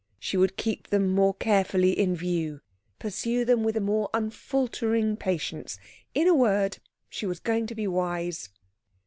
[0.17, 2.61] She would keep them more carefully in view,
[2.97, 5.77] pursue them with a more unfaltering patience
[6.15, 8.49] in a word, she was going to be wise.